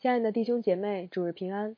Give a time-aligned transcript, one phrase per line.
[0.00, 1.76] 亲爱的弟兄姐妹，主日平安。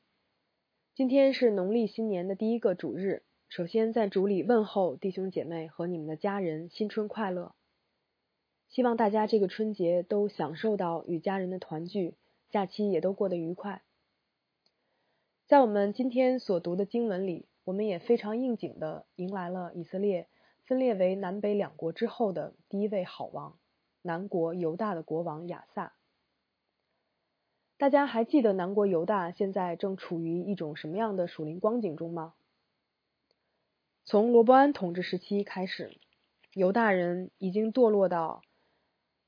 [0.94, 7.52] 今天是农历新年的第一个主日，首先在主里问候弟兄姐妹和你们的家人新春快乐。
[8.68, 12.14] 希望大家这个春节都享受到与家人的团聚，
[12.48, 13.82] 假期也都过得愉快。
[15.48, 20.28] 在我们今天所读的经文里，我们也非常应景的迎来了以色列
[20.64, 23.58] 分裂为南北两国之后的第一位好王——
[24.00, 25.94] 南国犹大的国王亚萨。
[27.82, 32.32] 大家还记得南国犹大现在正处于一种什么样的属灵光景中吗？
[34.04, 35.98] 从罗伯安统治时期开始，
[36.52, 38.42] 犹大人已经堕落到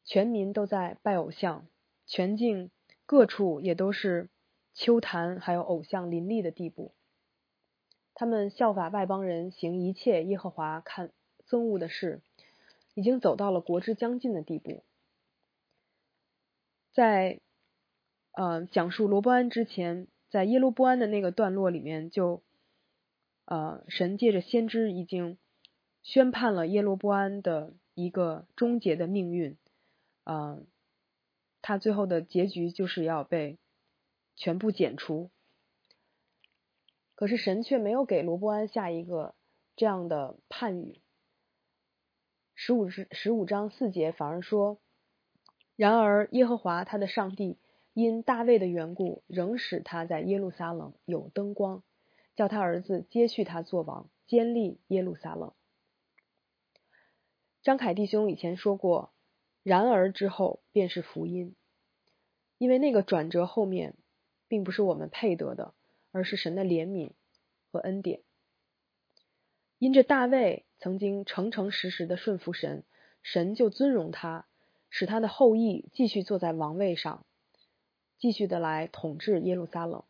[0.04, 1.66] 全民都在拜偶像，
[2.06, 2.70] 全境
[3.06, 4.28] 各处也都是
[4.72, 6.92] 秋坛还有偶像林立的地步。
[8.14, 11.10] 他们效法外邦人，行一切耶和华看
[11.48, 12.20] 憎恶的事，
[12.94, 14.84] 已经走到了国之将近的地步。
[16.92, 17.40] 在
[18.36, 22.42] 呃，讲述罗伯安之前，在耶罗波安的那个段落里面，就
[23.44, 25.38] 呃，神借着先知已经
[26.02, 29.56] 宣判了耶罗波安的一个终结的命运，
[30.24, 30.60] 呃，
[31.62, 33.56] 他最后的结局就是要被
[34.34, 35.30] 全部剪除。
[37.14, 39.36] 可是神却没有给罗伯安下一个
[39.76, 41.00] 这样的判语，
[42.56, 44.80] 十五十十五章四节反而说，
[45.76, 47.58] 然而耶和华他的上帝。
[47.94, 51.84] 因大卫的缘故，仍使他在耶路撒冷有灯光，
[52.34, 55.52] 叫他儿子接续他做王，坚立耶路撒冷。
[57.62, 59.12] 张凯弟兄以前说过，
[59.62, 61.54] 然而之后便是福音，
[62.58, 63.94] 因为那个转折后面，
[64.48, 65.72] 并不是我们配得的，
[66.10, 67.12] 而是神的怜悯
[67.70, 68.22] 和恩典。
[69.78, 72.82] 因着大卫曾经诚诚实实的顺服神，
[73.22, 74.46] 神就尊荣他，
[74.90, 77.24] 使他的后裔继续坐在王位上。
[78.24, 80.02] 继续的来统治耶路撒冷，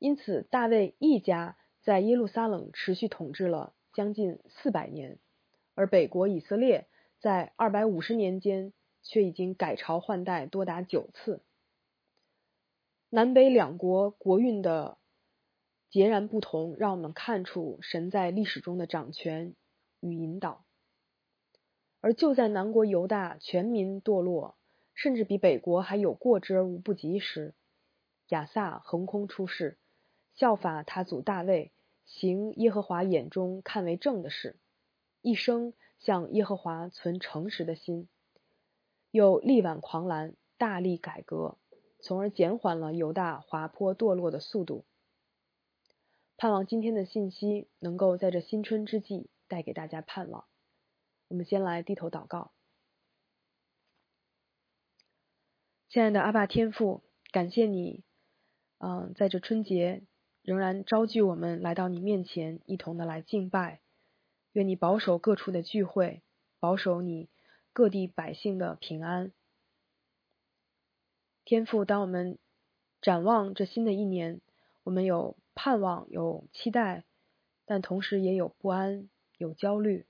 [0.00, 5.20] 因此大卫一家在耶路撒冷持续统治了将近四百年，
[5.76, 6.88] 而北国以色列
[7.20, 11.40] 在二百五十年间却已经改朝换代多达九次。
[13.10, 14.98] 南北两国国运的
[15.88, 19.54] 截然不同，让我们看出神在历史中的掌权
[20.00, 20.64] 与引导。
[22.00, 24.56] 而就在南国犹大全民堕落。
[24.94, 27.54] 甚至比北国还有过之而无不及时，
[28.28, 29.76] 亚萨横空出世，
[30.32, 31.72] 效法他祖大卫，
[32.06, 34.56] 行耶和华眼中看为正的事，
[35.20, 38.08] 一生向耶和华存诚实的心，
[39.10, 41.58] 又力挽狂澜，大力改革，
[42.00, 44.84] 从而减缓了犹大滑坡堕落的速度。
[46.36, 50.44] 盼望今天的信息能够在这新春之际带给大家盼望。
[51.28, 52.53] 我们先来低头祷告。
[55.94, 58.02] 亲爱的阿爸天父，感谢你，
[58.78, 60.02] 嗯，在这春节
[60.42, 63.80] 仍然召聚我们来到你面前，一同的来敬拜。
[64.50, 66.24] 愿你保守各处的聚会，
[66.58, 67.28] 保守你
[67.72, 69.30] 各地百姓的平安。
[71.44, 72.40] 天父，当我们
[73.00, 74.40] 展望这新的一年，
[74.82, 77.04] 我们有盼望，有期待，
[77.66, 80.06] 但同时也有不安，有焦虑。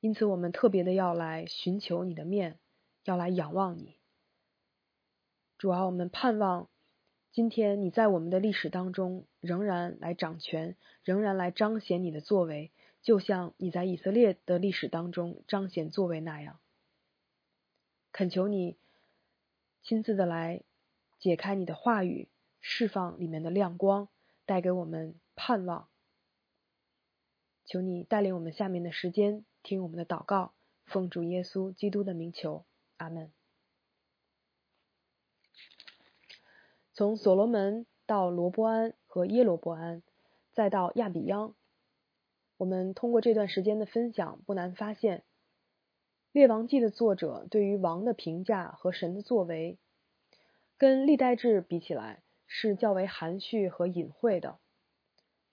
[0.00, 2.58] 因此，我们特别的要来寻求你的面。
[3.08, 3.96] 要来仰望你，
[5.56, 6.68] 主啊，我们盼望
[7.32, 12.70] 今天你在我们的历史当中仍然来掌权，仍然来彰显你的作为，
[13.00, 16.60] 就像你在以色列的历史当中彰显作为那样。
[18.12, 18.76] 恳求你
[19.82, 20.62] 亲自的来
[21.18, 22.28] 解开你的话语，
[22.60, 24.10] 释放里面的亮光，
[24.44, 25.88] 带给我们盼望。
[27.64, 30.52] 求你带领我们下面的时间听我们的祷告，
[30.84, 32.66] 奉主耶稣基督的名求。
[32.98, 33.32] 阿门。
[36.92, 40.02] 从所罗门到罗波安和耶罗波安，
[40.52, 41.54] 再到亚比央，
[42.56, 45.20] 我们通过这段时间的分享，不难发现，
[46.32, 49.78] 《列王记》的作者对于王的评价和神的作为，
[50.76, 54.58] 跟历代志比起来是较为含蓄和隐晦的。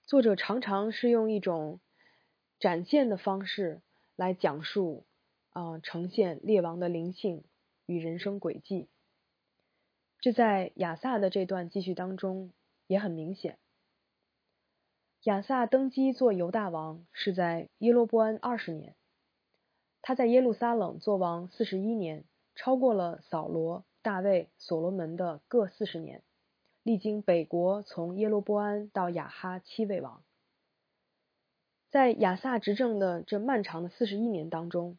[0.04, 1.80] 作者常常是用一种
[2.60, 3.82] 展现的方式
[4.16, 5.06] 来讲述。
[5.56, 7.46] 啊，呈现列王的灵性
[7.86, 8.90] 与人生轨迹，
[10.20, 12.52] 这在亚萨的这段记叙当中
[12.88, 13.58] 也很明显。
[15.24, 18.98] 亚萨登基做犹大王是在耶罗波安二十年，
[20.02, 22.26] 他在耶路撒冷做王四十一年，
[22.56, 26.22] 超过了扫罗、大卫、所罗门的各四十年，
[26.84, 30.22] 历经北国从耶罗波安到亚哈七位王。
[31.90, 34.98] 在亚萨执政的这漫长的四十一年当中。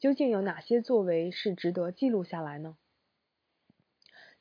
[0.00, 2.78] 究竟有哪些作为是值得记录下来呢？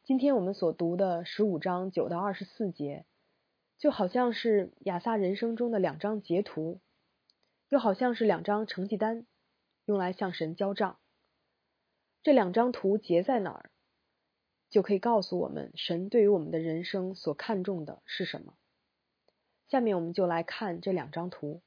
[0.05, 3.05] 今天我们所读的十五章九到二十四节，
[3.77, 6.79] 就好像是亚萨人生中的两张截图，
[7.67, 9.27] 又好像是两张成绩单，
[9.83, 10.97] 用来向神交账。
[12.23, 13.69] 这两张图结在哪儿，
[14.69, 18.53] 就可以告诉我们神对于我们的人生所看重的是什么。
[19.67, 21.61] 下面我们就来看这两张图。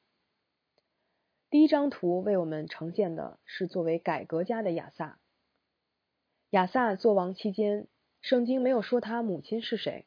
[1.52, 5.19] 第一张图为我们呈现的是作为改革家的亚萨。
[6.49, 7.88] 亚萨做王期间，
[8.22, 10.06] 圣经没有说他母亲是谁，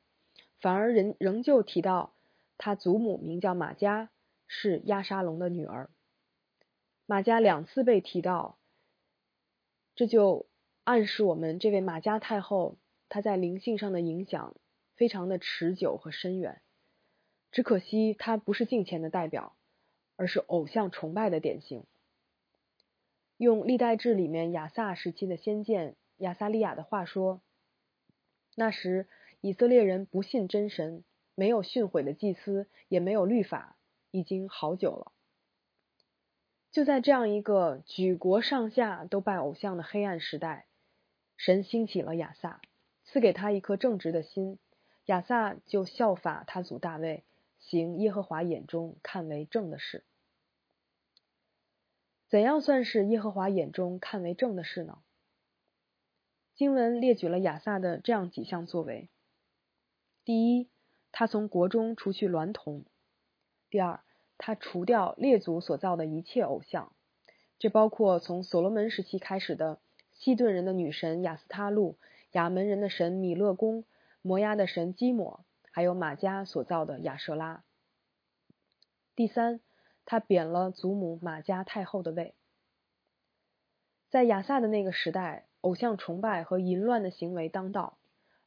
[0.60, 2.16] 反而仍仍旧提到
[2.58, 4.10] 他祖母名叫玛加，
[4.48, 5.92] 是亚沙龙的女儿。
[7.06, 8.58] 玛加两次被提到。
[9.94, 10.48] 这就
[10.84, 12.76] 暗示我们，这位马加太后
[13.08, 14.56] 她在灵性上的影响
[14.96, 16.64] 非常的持久和深远。
[17.52, 19.55] 只可惜她不是敬虔的代表，
[20.16, 21.84] 而是偶像崇拜的典型。
[23.38, 27.42] 用历代志里面亚萨时期的先见亚萨利亚的话说，
[28.56, 29.08] 那时
[29.42, 31.04] 以色列人不信真神，
[31.36, 33.76] 没有训诲的祭司，也没有律法，
[34.12, 35.12] 已经好久了。
[36.72, 40.66] 就在这样一个举国上下都拜偶像的黑暗时代，
[41.38, 42.62] 神兴起了亚萨，
[43.04, 44.60] 赐给他一颗正直的心。
[45.06, 47.24] 亚萨就效法他祖大卫，
[47.68, 50.04] 行耶和华眼中看为正的事。
[52.30, 55.00] 怎样算是耶和华眼中看为正的事呢？
[56.54, 59.10] 经文列举了亚萨的这样几项作为：
[60.24, 60.70] 第一，
[61.12, 62.84] 他从国中除去娈童；
[63.70, 64.02] 第二，
[64.38, 66.92] 他除掉列祖所造的一切偶像，
[67.58, 69.80] 这包括从所罗门时期开始的
[70.12, 71.98] 西顿人的女神雅斯他路、
[72.34, 73.86] 亚门人的神米勒公、
[74.22, 75.45] 摩押的神基摩，
[75.76, 77.66] 还有马加所造的亚舍拉。
[79.14, 79.60] 第三，
[80.06, 82.34] 他贬了祖母马加太后的位。
[84.10, 87.98] 在亚萨的那个时代，偶像崇拜和淫乱的行为当道，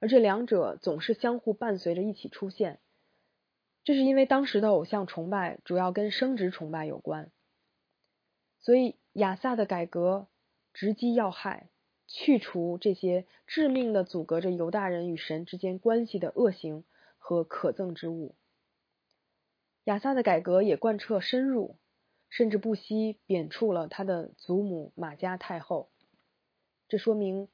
[0.01, 2.81] 而这两者总是相互伴随着一起出现。
[3.85, 7.31] 这是因为当时的偶像崇拜主要跟生殖崇拜有关，
[8.59, 10.29] 所以亚萨的改革
[10.73, 11.69] 直击要害，
[12.07, 16.85] 去除这些致命的阻隔着犹大人与神之间关系的恶行
[17.29, 18.35] 和可憎之物。
[19.85, 21.77] 亚萨的改革也贯彻深入，
[22.31, 25.91] 甚至不惜贬黜了他的祖母玛加太后。
[26.89, 27.51] 这说明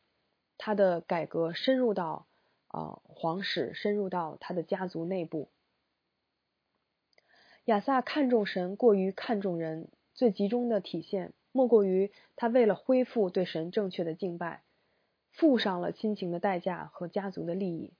[0.59, 2.29] 他的改革深入到
[2.69, 5.50] 啊皇室，深入到他的家族内部。
[7.65, 14.62] 亚萨看重神过于看重人，最集中的体现莫过于他为了恢复对神正确的敬拜，
[15.32, 17.93] 付上了亲情的代价和家族的利益。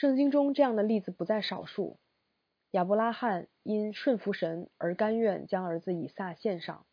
[0.00, 1.98] 圣经中这样的例子不在少数。
[2.70, 6.86] 亚伯拉罕因顺服神而甘愿将儿子以撒献上；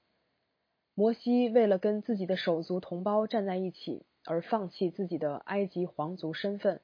[0.96, 6.80] 摩西为了跟自己的手足同胞站在一起而放弃自己的埃及皇族身份；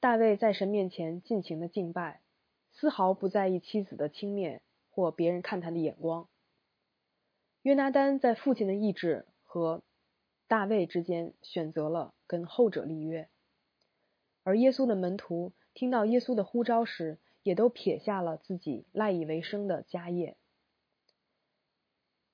[0.00, 2.22] 大卫在神面前尽情的敬拜。
[2.72, 6.26] 丝毫不在意妻子的轻蔑或别人看他的眼光。
[7.60, 9.82] 约拿丹在父亲的意志和
[10.46, 13.28] 大卫之间选择了跟后者立约，
[14.48, 20.38] 而耶稣的门徒听到耶稣的呼召时，也都撇下了自己赖以为生的家业。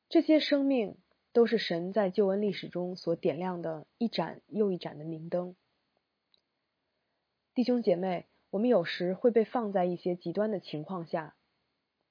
[0.08, 0.96] 这些生命
[1.32, 5.56] 都是神在救恩历史中所点亮的一盏又一盏的明灯。
[7.52, 8.26] 弟兄姐妹。
[8.50, 11.34] 我们有时会被放在一些极端的情况下，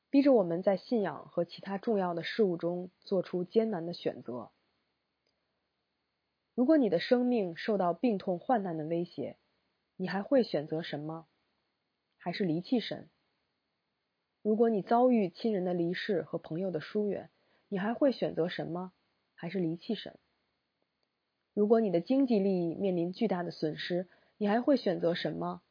[0.10, 4.52] 逼着我们在信仰和其他重要的事物中做出艰难的选择。
[6.54, 9.38] 如果你的生命受到病痛患难的威胁，
[9.96, 11.28] 你还会选择什么？
[12.18, 13.10] 还是离弃神？
[14.42, 17.30] 如果你遭遇亲人的离世和朋友的疏远，
[17.68, 18.92] 你还会选择什么？
[19.36, 20.18] 还是离弃神？
[21.54, 25.62] 如果你的经济利益面临巨大的损失，你还会选择什么？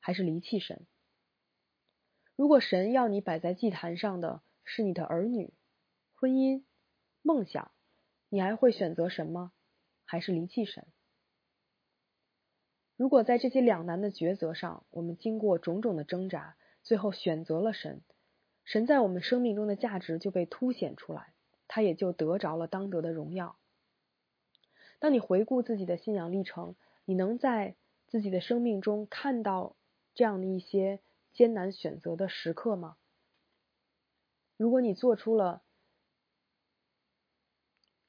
[0.00, 0.86] 还是离弃神？
[2.34, 5.54] 如果神要你摆在祭坛上的是你的儿女、
[6.14, 6.64] 婚姻、
[7.22, 7.70] 梦想，
[8.28, 9.52] 你还会选择什么？
[10.04, 10.86] 还是离弃神？
[13.02, 18.00] 如果在这些两难的抉择上，我们经过种种的挣扎，最后选择了神，
[18.62, 21.34] 神在我们生命中的价值就被凸显出来，
[21.66, 23.58] 他也就得着了当得的荣耀。
[25.00, 27.74] 当你回顾自己的信仰历程，你能在
[28.06, 29.74] 自己的生命中看到？
[30.14, 31.00] 这样的一些
[31.32, 32.96] 艰难选择的时刻吗？
[34.56, 35.64] 如果你做出了，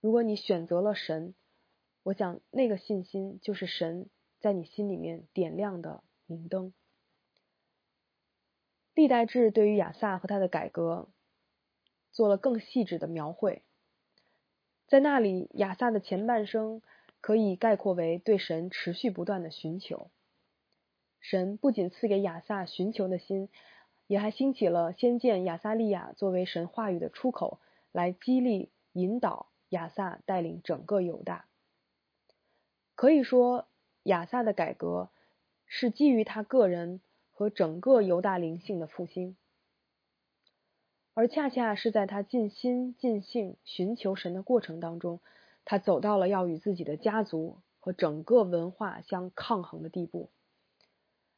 [0.02, 1.34] 如果你选择了神，
[2.04, 4.08] 我想那个信心就是神
[4.44, 6.74] 在你心里面点亮的明灯。
[8.94, 11.08] 历代志对于亚萨和他的改革
[12.12, 13.62] 做了更细致的描绘，
[14.86, 16.82] 在那里亚萨的前半生
[17.22, 20.12] 可以概括为对神持续不断的寻求。
[21.22, 23.48] 神不仅赐给亚萨寻求的心，
[24.08, 27.62] 也还兴起了先见亚撒利亚作为神话语的出口，
[27.94, 31.46] 来激励引导亚萨带领整个犹大。
[32.94, 33.70] 可以说，
[34.04, 35.10] 亚萨的改革
[35.66, 39.36] 是基于他个人和整个犹大灵性的复兴，
[41.14, 45.20] 而恰恰是在他尽心尽性寻求神的过程当中，
[45.66, 50.30] 他走到了要与自己的家族和整个文化相抗衡的地步，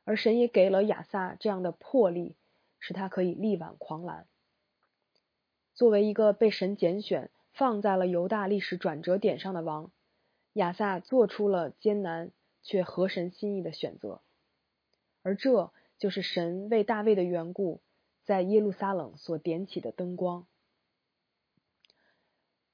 [0.03, 2.35] 而神也给了亚萨这样的魄力，
[2.79, 4.25] 使他可以力挽狂澜。
[5.75, 9.91] 作为一个被神拣选放在了犹大历史转折点上的王。
[10.53, 12.31] 亚萨做出了艰难
[12.65, 14.21] 却合神心意的选择，
[15.21, 17.79] 而这就是神为大卫的缘故，
[18.23, 20.47] 在耶路撒冷所点起的灯光。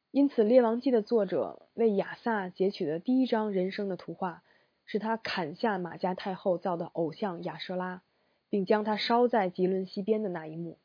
[0.09, 4.43] 因此，《列王记》的作者为亚萨截取的第一张人生的图画，
[4.85, 8.01] 是他砍下马加太后造的偶像亚舍拉，
[8.49, 10.79] 并将它烧在吉伦西边的那一幕。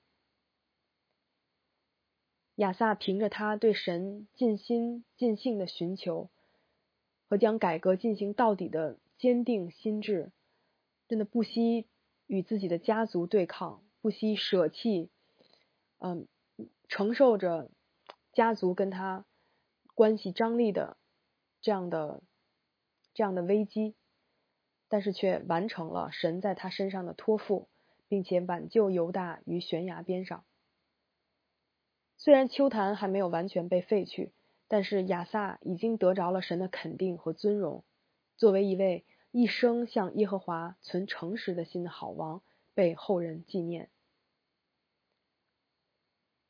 [2.57, 6.29] 亚萨凭着他对神尽心尽性的寻求。
[7.29, 10.31] 和将改革进行到底的坚定心智，
[11.09, 11.87] 真的不惜
[12.27, 15.11] 与自己的家族对抗，不惜舍弃，
[15.99, 16.29] 嗯，
[16.89, 17.71] 承受着
[18.33, 19.25] 家族跟他
[19.95, 20.97] 关系张力的
[21.61, 22.23] 这样的
[23.15, 23.95] 这样的危机，
[24.89, 27.69] 但是却完成了神在他身上的托付，
[28.07, 30.45] 并且挽救犹大于悬崖边上。
[32.19, 34.33] 虽然秋坛还没有完全被废去。
[34.69, 37.85] 但是亚萨已经得着了神的肯定和尊荣，
[38.37, 42.43] 作为一位一生向耶和华存诚实的心的好王，
[42.75, 43.91] 被后人纪念。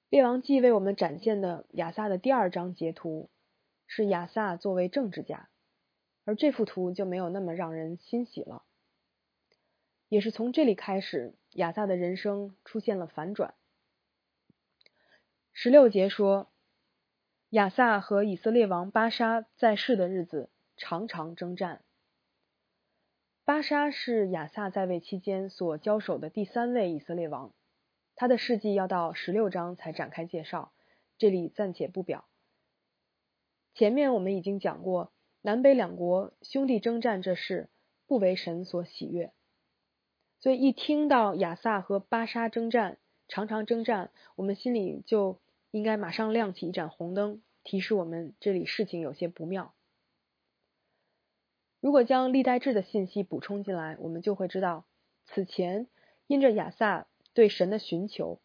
[0.08, 3.28] 列王记为我们展现的亚萨的第二张截图，
[3.86, 5.50] 是亚萨作为政治家，
[6.24, 8.62] 而这幅图就没有那么让人欣喜了。
[10.08, 13.54] 也是从这里开始，亚萨的人生出现了反转。
[15.52, 16.50] 十六节说。
[17.56, 21.82] 亚萨和以色列王巴沙在世的日子，常常征战。
[23.46, 27.54] 巴沙是亚萨在位期间所交手的第三位以色列王，
[28.14, 30.70] 他的事迹要到十六章才展开介绍，
[31.16, 32.26] 这里暂且不表。
[33.72, 35.10] 前面我们已经讲过，
[35.40, 37.70] 南北两国兄弟征战这事
[38.06, 39.32] 不为神所喜悦，
[40.40, 42.98] 所以一听到亚萨和巴沙征战，
[43.28, 45.40] 常常征战，我们心里就。
[45.72, 49.74] 应该马上亮起一盏红灯，提示我们这里事情有些不妙。
[51.80, 54.86] 如果将历代志的信息补充进来，我们就会知道，
[55.24, 55.88] 此前
[56.28, 58.40] 因着亚萨对神的寻求，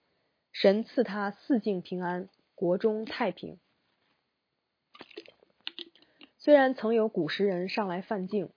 [0.52, 3.60] 神赐他四境平安，国中太平。
[6.40, 8.50] 虽然曾有古时人上来犯境，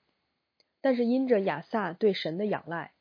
[0.80, 2.94] 但是因着亚萨对神的仰赖，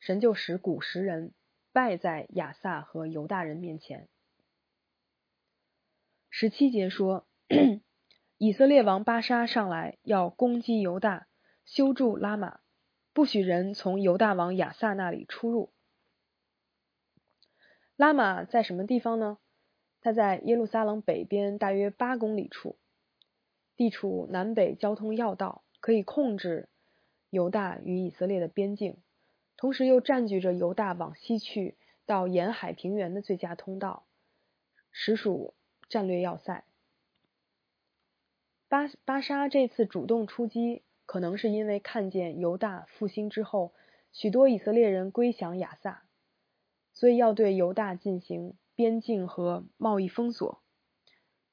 [0.00, 1.32] 神就使古时人
[1.72, 4.08] 败在亚萨和犹大人面前。
[6.28, 7.26] 十七节说，
[8.36, 11.28] 以色列王巴沙上来要攻击犹大，
[11.64, 12.60] 修筑拉玛，
[13.14, 15.72] 不许人从犹大王亚萨那里出入。
[17.96, 19.38] 拉玛在什么地方呢？
[20.02, 22.76] 它在耶路撒冷北边大约八公里处，
[23.74, 26.68] 地处南北交通要道，可以控制
[27.30, 28.98] 犹大与以色列的边境，
[29.56, 34.04] 同时又占据着犹大往西去到沿海平原的最佳通道，
[34.92, 35.54] 实属。
[35.88, 36.64] 战略要塞。
[38.68, 43.72] 巴巴沙这次主动出击，可能是因为看见犹大复兴之后，
[44.12, 46.02] 许多以色列人归降亚萨，
[46.92, 50.60] 所以要对犹大进行边境和贸易封锁。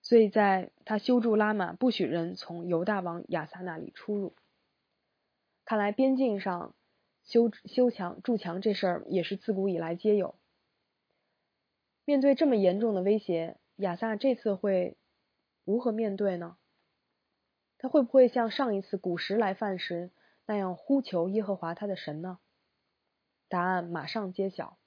[0.02, 4.36] 所以在他修筑拉玛，不许人从犹大往亚萨那里出入。
[5.66, 6.76] 看来边境上
[7.24, 10.36] 修修墙筑墙这事儿也是自古以来皆有。
[12.06, 13.58] 面对这么严重的威胁。
[13.78, 14.98] 亚萨这次会
[15.66, 16.58] 如何面对呢？
[17.80, 20.12] 他会不会像上一次古时来犯时
[20.46, 22.38] 那样呼求耶和华他的神呢？
[23.50, 24.78] 答案马上揭晓。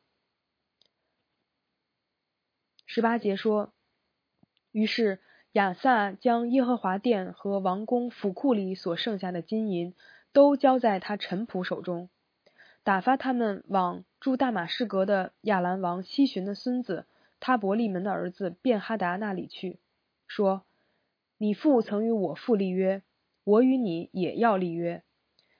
[2.86, 3.74] 十八节说
[4.70, 5.20] ：“于是
[5.52, 9.94] 亚萨将耶和华殿和王宫府库里所剩下的金银
[10.32, 12.08] 都交在他臣仆手中，
[12.84, 17.06] 打发他们往住大马士革的亚兰王西巡的孙子。”
[17.38, 19.78] 他伯利门的儿子便哈达那里去，
[20.26, 20.64] 说
[21.38, 23.02] ：“你父曾与我父立约，
[23.44, 25.02] 我与你也要立约。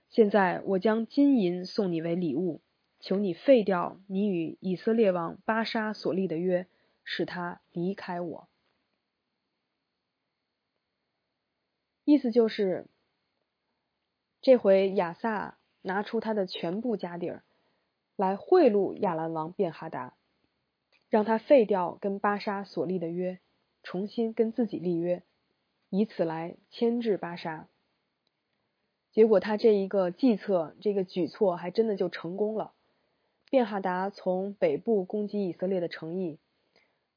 [0.08, 2.62] 现在我将金银送你为礼物，
[3.00, 6.66] 求你废掉你与以色列王巴沙所立的约，
[7.04, 8.48] 使他离开我。”
[12.04, 12.86] 意思就是
[14.40, 17.44] 这回亚萨拿出他的全部家底儿
[18.14, 20.15] 来贿赂亚兰王便哈达，
[21.16, 23.38] 让他废掉跟巴沙所立的约，
[23.82, 25.22] 重新跟自己立约，
[25.88, 27.68] 以此来牵制巴沙。
[29.12, 32.74] 结果他这一个计策，这个举措还真的就成功了。
[33.48, 36.38] 便哈达从北部攻击以色列的诚意，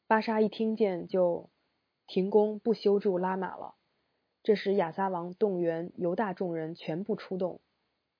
[0.07, 1.49] 巴沙一听见就
[2.07, 3.75] 停工不修筑拉玛了。
[4.43, 7.59] 这时亚撒王动员犹大众人全部出动，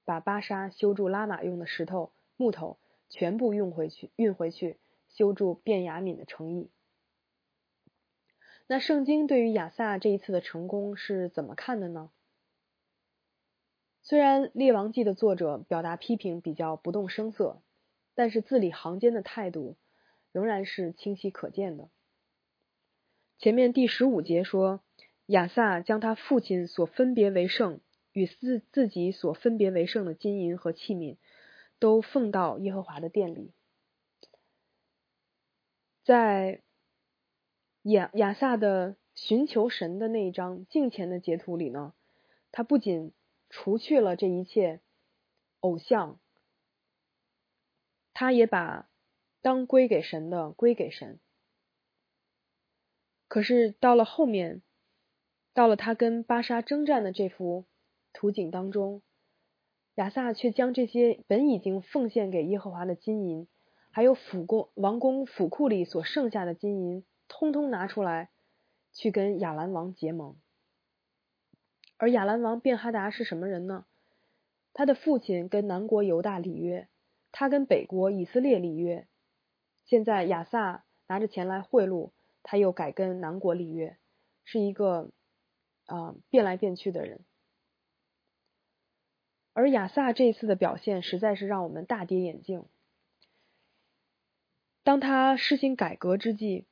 [0.04, 4.76] 把巴沙修筑拉玛用的石头、木头全部运回去，运回去
[5.10, 6.70] 修筑便雅悯的诚意。
[8.68, 12.10] 那圣经对于亚撒这一次的成功是怎么看的呢？
[14.02, 17.62] 虽然《列王记》的作者表达批评比较不动声色。
[18.16, 19.78] 但是字里行间的态度
[20.34, 21.90] 仍然是清晰可见的。
[23.38, 24.82] 前面第十五节说，
[25.28, 27.80] 亚萨将他父亲所分别为圣
[28.12, 31.16] 与自自己所分别为圣的金银和器皿，
[31.80, 33.54] 都奉到耶和华的殿里。
[36.10, 36.64] 在
[37.84, 41.94] 亚亚萨的寻求神的那一张镜前的截图里呢，
[42.52, 43.14] 他不仅
[43.48, 44.82] 除去了这一切
[45.60, 46.20] 偶像。
[48.12, 48.90] 他也把
[49.44, 51.20] 当归给神的归给神，
[53.28, 54.64] 可是到了后面，
[55.54, 57.66] 到了他跟巴沙征战的这幅
[58.14, 59.04] 图景当中，
[59.94, 63.48] 亚萨却将这些本已经奉献给耶和华的金银，
[63.92, 68.30] 还有府宫王宫府库里所剩下的金银，通通拿出来
[68.94, 70.36] 去跟亚兰王结盟。
[71.98, 73.86] 而亚兰王便哈达是什么人呢？
[74.74, 76.88] 他的父亲跟南国犹大立约。
[77.32, 79.06] 他跟北国以色列立约，
[79.86, 82.10] 现在亚萨拿着钱来贿赂，
[82.42, 83.98] 他又改跟南国立约，
[84.46, 85.12] 是一个
[85.86, 87.20] 啊变来变去的人。
[89.54, 92.66] 而亚萨这次的表现实在是让我们大跌眼镜。
[94.90, 96.66] 当他施行改革之际，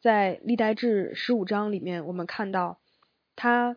[0.00, 2.80] 在历代志十五章里面，我们看到
[3.34, 3.76] 他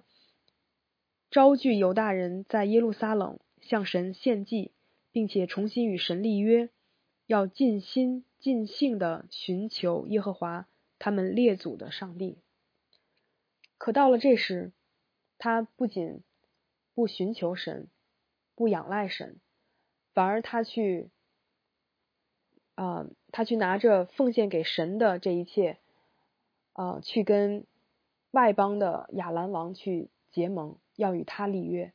[1.30, 4.72] 招聚犹大人在耶路撒冷向神献祭。
[5.12, 6.70] 并且重新与神立约，
[7.26, 10.68] 要尽心尽性的寻求耶和华
[11.00, 12.38] 他们列祖的上帝。
[13.78, 14.72] 可到了这时，
[15.38, 16.22] 他不仅
[16.94, 17.90] 不寻求神，
[18.56, 19.40] 不仰赖神，
[20.14, 21.10] 反而他去
[22.82, 25.78] 啊，他去拿着奉献给神的这一切
[26.74, 27.66] 啊，去跟
[28.32, 31.92] 外邦的亚兰王去结盟，要与他立约，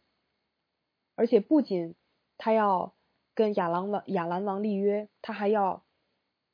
[1.14, 1.94] 而且不仅
[2.36, 2.94] 他要。
[3.36, 5.82] 跟亚兰王亚兰王立约，他还要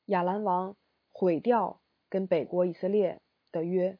[0.07, 0.75] 亚兰王
[1.11, 3.99] 毁掉跟北国以色列的约，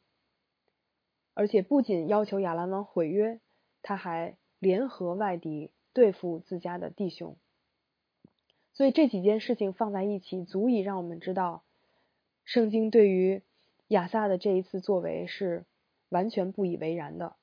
[1.35, 3.39] 而且不仅要求亚兰王毁约，
[3.83, 7.37] 他还联合外敌对付自家的弟兄。
[8.73, 11.63] 所以这几件事情放在一起，足以让我们知道，
[12.45, 13.41] 圣经对于
[13.87, 15.65] 亚萨的这一次作为是
[16.09, 17.35] 完全不以为然的，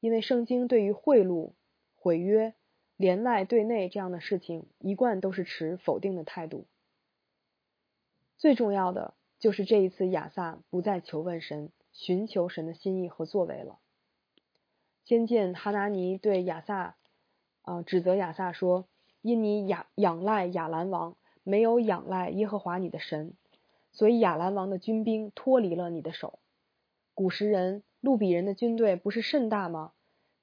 [0.00, 1.52] 因为圣经对于贿赂、
[1.94, 2.54] 毁约。
[2.98, 6.64] 连外对内这样的事情，一贯都是持否定的态度。
[8.38, 13.78] 最重要的就是这一次，亚萨不再求问神，寻求神的心意和作为了。
[15.04, 16.96] 先见哈拿尼对亚萨，
[17.60, 18.88] 啊，指责亚萨说
[19.26, 23.34] ：“因你仰仰赖亚兰王，没有仰赖耶和华你的神，
[23.92, 26.38] 所以亚兰王的军兵脱离了你的手。
[27.14, 29.92] 古时人、路比人的军队不是甚大吗？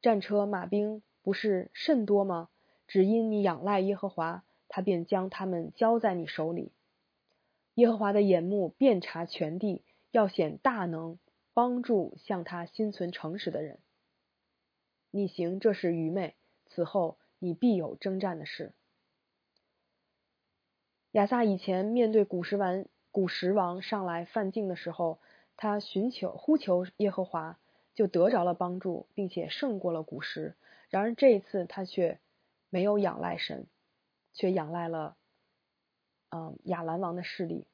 [0.02, 2.50] 战车、马兵。”不是甚多吗？
[2.86, 6.74] 只因你仰赖耶和华，他便将他们交在你手里。
[7.76, 11.18] 耶和华的眼目遍察全地，要显大能，
[11.54, 13.80] 帮助向他心存诚实的人。
[15.12, 18.72] 你行这是愚昧，此后你必有征战的事。
[21.12, 25.20] 亚萨以前面对古时王古时王上来犯境的时候，
[25.58, 27.60] 他寻求呼求耶和华，
[27.94, 30.56] 就得着了帮助，并且胜过了古时。
[30.90, 32.18] 然而这一次他却
[32.70, 33.68] 没有仰赖神，
[34.34, 35.18] 却仰赖了
[36.30, 37.68] 嗯亚兰王的势力。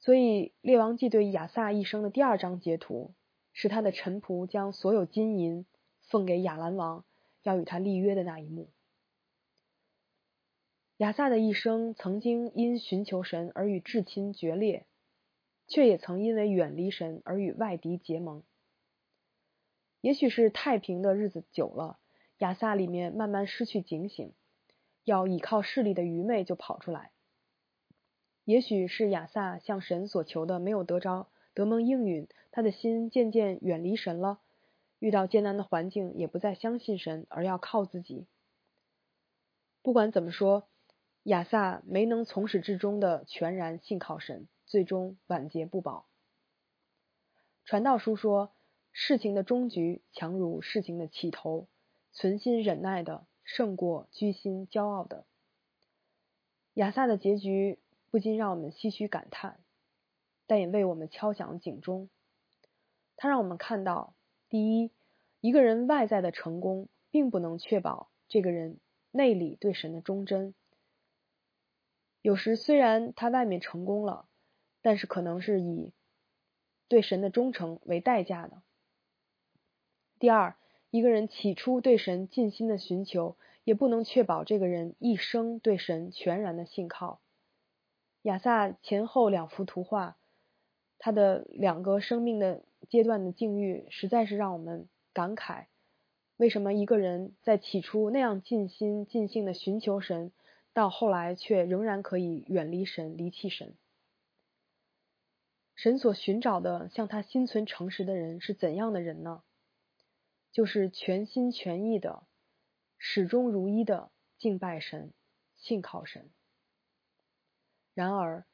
[0.00, 3.12] 所以列王记对亚萨一生的第二章截图
[3.52, 5.66] 是他的臣仆将所有金银
[6.00, 7.04] 奉给亚兰王，
[7.42, 8.70] 要与他立约的那一幕。
[10.98, 14.86] 亚萨的一生曾经因寻求神而与至亲决裂，
[15.68, 18.42] 却也曾因为远离神而与外敌结盟。
[20.00, 21.98] 也许是太平的日子久了，
[22.38, 24.32] 亚萨里面慢慢失去警醒，
[25.04, 27.12] 要倚靠势力的愚昧就跑出来。
[28.44, 34.40] 也许是亚萨向神所求的没有得着，得蒙应允，他的心渐渐远离神了，
[34.98, 38.26] 遇到艰难的环境也不再相信神，而要靠自己。
[39.82, 40.68] 不管怎么说，
[41.22, 46.06] 亚萨没能从始至终的全然信靠神，最终晚节不保。
[47.64, 48.52] 传道书说
[48.92, 51.68] ：“事情的终局强如事情的起头，
[52.12, 55.26] 存心忍耐的胜过居心骄傲的。”
[56.74, 57.78] 亚萨的结局
[58.10, 59.60] 不禁让我们唏嘘感叹，
[60.46, 62.08] 但也为我们敲响警钟。
[63.16, 64.14] 他让我们看到：
[64.48, 64.90] 第一，
[65.40, 68.78] 一个人外在的成功，并不能确保这个人。
[69.10, 70.54] 内里对神的忠贞，
[72.20, 74.28] 有时虽然他外面成功了，
[74.82, 75.94] 但是可能是以
[76.88, 78.62] 对神的忠诚为代价的。
[80.18, 80.56] 第二，
[80.90, 87.22] 一个人起初对神尽心的寻求，也不能确保这个人一生对神全然的信靠。
[88.22, 90.18] 亚萨前后两幅图画，
[90.98, 95.66] 他的两个生命的阶段的境遇，实在是让我们感慨。
[96.36, 100.32] 为什么一个人在起初那样尽心尽性的寻求神，
[100.72, 103.74] 到后来却仍然可以远离神、离弃神？
[105.74, 109.42] 神所寻找的向他心存诚实的人是怎样的人呢？
[110.50, 112.24] 就是全心全意的、
[112.96, 115.12] 始终如一的敬拜神、
[115.56, 116.30] 信靠神。
[117.94, 118.44] 然而，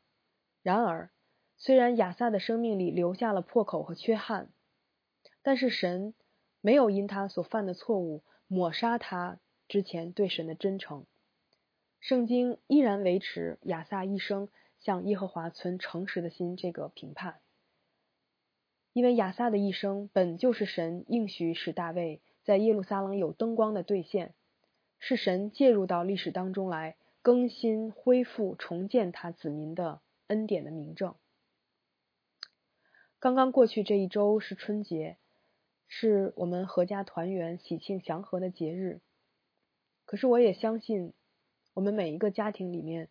[0.62, 1.11] 然而，
[1.57, 4.51] 虽然亚萨的生命里留下了破口和缺憾，
[5.43, 6.14] 但是神。
[6.67, 9.38] 没有因他所犯的错误抹杀他
[9.69, 11.05] 之前对神的真诚，
[12.01, 14.49] 圣经依然维持亚萨一生
[14.81, 17.43] 向耶和华存诚实的心这个评判，
[18.95, 24.33] 因为亚萨的一生本就是神应许使大卫在耶路撒冷有灯光的兑现，
[24.99, 31.14] 是神介入到历史当中来更新、恢复、重建他子民的恩典的明证。
[33.25, 35.17] 刚刚过去这一周是春节。
[35.89, 39.01] 是我们阖家团圆、喜庆祥和的节日。
[40.05, 41.15] 可是，我也相信，
[41.73, 43.09] 我们每一个家庭里面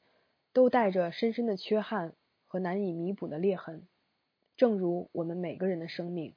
[0.52, 2.13] 都带着深深的缺憾
[2.45, 3.88] 和难以弥补的裂痕，
[4.56, 6.36] 正如我们每个人的生命。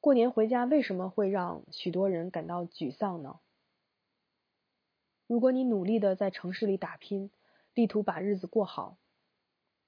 [0.00, 3.38] 过年回家为什么会让许多人感到沮丧呢？
[5.28, 7.30] 如果你努力的在城市里打拼，
[7.74, 8.98] 力图把日子过好。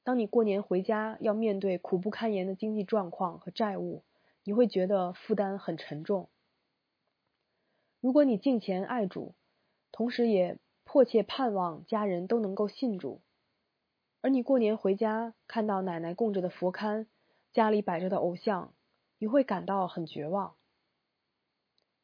[0.08, 4.04] 当你过年回家，要面对苦不堪言的经济状况和债务，
[4.42, 6.30] 你会觉得负担很沉重。
[8.00, 9.34] 如果你敬虔爱主，
[9.92, 13.20] 同时也迫切盼望家人都能够信主，
[14.22, 17.04] 而你过年回家看到奶奶供着的佛龛，
[17.52, 18.72] 家里摆着的偶像，
[19.18, 20.54] 你会感到很绝望。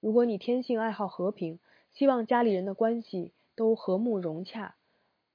[0.00, 1.58] 如果你天性爱好和平，
[1.94, 4.76] 希望家里人的关系都和睦融洽。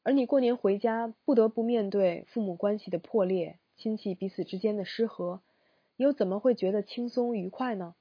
[0.09, 5.43] 而你过年回家，不得不面对父母关系的破裂、亲戚彼此之间的失和，
[5.97, 7.93] 你又怎么会觉得轻松愉快呢？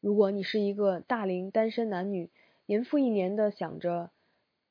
[0.00, 2.30] 如果你是一个大龄单身男女，
[2.64, 4.10] 年复一年的想着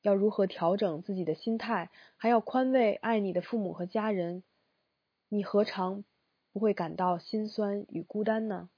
[0.02, 4.42] 要如何调整自己的心态，还要宽慰爱你的父母和家人，
[5.28, 6.02] 你何尝
[6.52, 8.68] 不会感到心酸与孤单呢？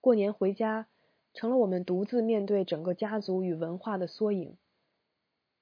[0.00, 0.88] 过年回家，
[1.34, 4.56] 成了我们独自面对整个家族与文化的缩影。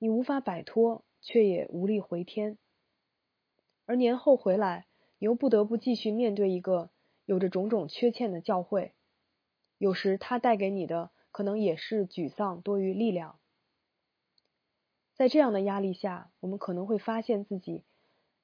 [0.00, 2.56] 你无法摆脱，却也无力回天。
[3.84, 4.86] 而年后回来，
[5.18, 6.90] 你又不得不继续面对一个
[7.24, 8.92] 有着种种缺陷的教会。
[9.78, 13.40] 有时，它带给你的可能也是沮丧多于力量。
[15.14, 17.82] 在这样的压力下，我们可能会发现自己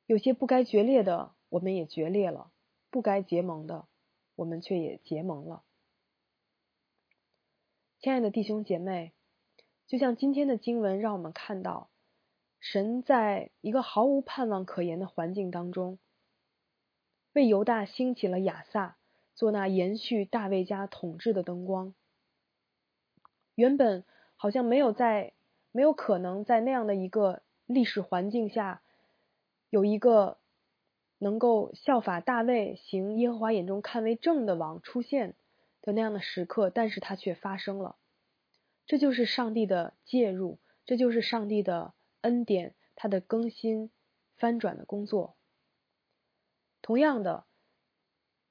[0.07, 2.51] 有些不该决裂的，我们也决裂了；
[2.91, 3.87] 不该结盟的，
[4.35, 5.63] 我们却也结盟了。
[8.01, 9.13] 亲爱的弟兄姐妹。
[9.87, 11.91] 就像今天的经文让我们看到，
[12.59, 15.99] 神在一个毫无盼望可言的环境当中，
[17.35, 18.97] 为犹大兴起了亚萨，
[19.35, 21.95] 做那延续大卫家统治的灯光。
[23.55, 24.05] 原本
[24.37, 25.33] 好像没有在，
[25.71, 28.81] 没有可能在那样的一个历史环境下，
[29.69, 30.39] 有一个
[31.19, 35.35] 能够效法大卫行耶和华眼中看为正的王出现
[35.83, 37.97] 的那样的时刻，但是它却发生了。
[38.87, 43.91] 这就是上帝的介入，这就是上帝的恩典，他的更新、
[44.37, 45.37] 翻转的工作。
[46.83, 47.47] 同样的，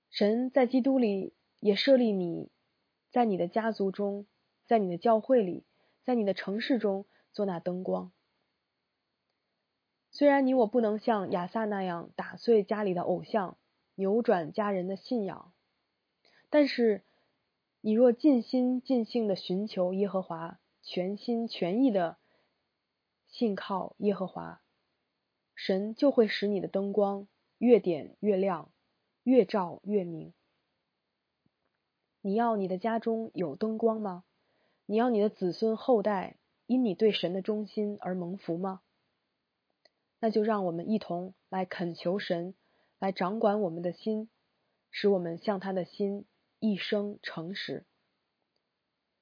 [0.10, 2.50] 神在基督里也设立你，
[3.12, 4.26] 在你的家族中，
[4.66, 5.66] 在你的教会里，
[6.04, 8.12] 在你的城市中做那灯光。
[10.10, 13.58] 虽然你我不能像亚萨那样打碎家里的偶像，
[13.94, 15.54] 扭转家人的信仰，
[16.50, 17.04] 但是。
[17.86, 22.16] 你若尽心尽性的寻求耶和华，全心全意的
[23.28, 24.62] 信靠耶和华，
[25.54, 28.72] 神就会使你的灯光越点越亮，
[29.24, 30.34] 越照越明。
[32.22, 34.24] 你要你的家中有灯光吗？
[34.86, 38.80] 你要你的子孙后代因你对神的忠心而蒙福吗？
[40.22, 42.56] 那就让我们一同来恳求神，
[42.98, 44.30] 来掌管我们的心，
[44.90, 46.24] 使我们像他的心
[46.64, 47.86] 一生诚实。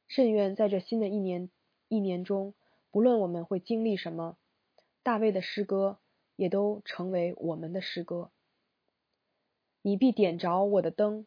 [0.07, 1.49] 甚愿在这新的一年
[1.87, 2.53] 一年中，
[2.91, 4.37] 不论我们会经历什么，
[5.01, 5.99] 大卫的诗歌
[6.35, 8.31] 也都成为我们的诗歌。
[9.81, 11.25] 你必点着我的灯，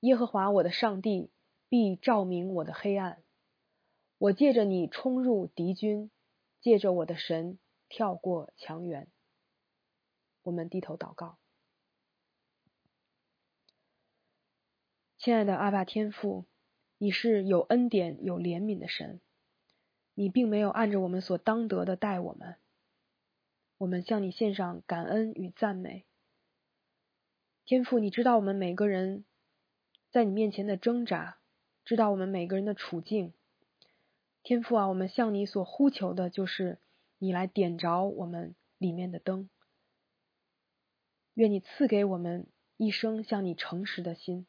[0.00, 1.30] 耶和华我的上帝
[1.70, 3.22] 必照明我的黑暗。
[4.18, 6.10] 我借着你冲入敌军，
[6.60, 7.58] 借着我的神。
[7.90, 9.06] 跳过墙垣，
[10.42, 11.38] 我们低头祷告。
[15.18, 16.46] 亲爱的阿爸天父，
[16.96, 19.20] 你是有恩典、有怜悯的神，
[20.14, 22.54] 你并没有按着我们所当得的待我们。
[23.78, 26.06] 我们向你献上感恩与赞美。
[27.64, 29.24] 天父，你知道我们每个人
[30.12, 31.38] 在你面前的挣扎，
[31.84, 33.34] 知道我们每个人的处境。
[34.44, 36.78] 天父啊，我们向你所呼求的就是。
[37.20, 39.50] 你来点着我们里面的灯，
[41.34, 44.46] 愿你赐给我们一生向你诚实的心，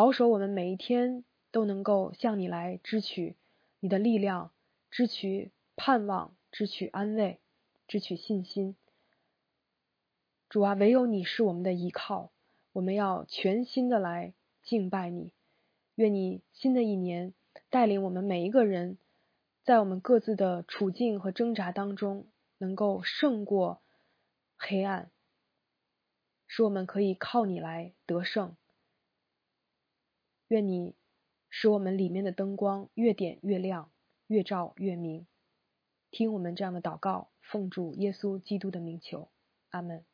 [0.00, 3.36] 保守我们每一天都能够向你来支取
[3.80, 4.50] 你的力量，
[4.90, 7.38] 支取盼望，支取安慰，
[7.86, 8.76] 支取信心。
[10.48, 12.32] 主啊，唯有你是我们的依靠，
[12.72, 14.32] 我们要全心的来
[14.62, 15.34] 敬拜你。
[15.96, 17.34] 愿你新的一年
[17.68, 18.96] 带领我们每一个人。
[19.64, 22.24] 在我们各自的处境和挣扎当中，
[22.56, 23.82] 能够胜过
[24.56, 25.10] 黑暗，
[26.46, 28.56] 使我们可以靠你来得胜。
[30.50, 30.96] 愿你
[31.48, 33.92] 使我们里面的灯光越点越亮，
[34.26, 35.28] 越照越明。
[36.10, 39.30] 听我们这样的祷告，奉主耶稣基督的名求，
[39.68, 40.04] 阿门。